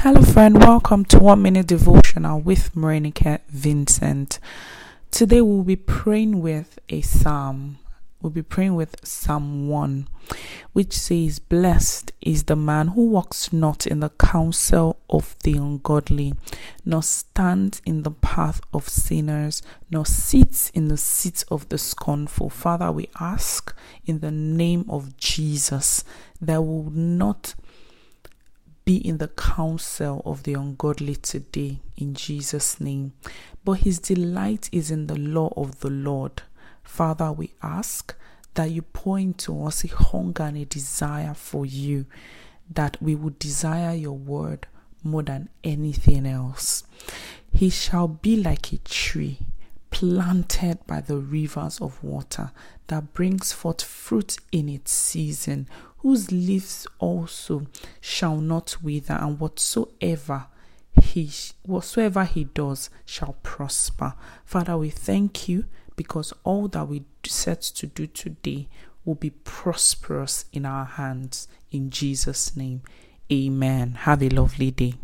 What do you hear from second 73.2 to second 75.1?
amen. Have a lovely day.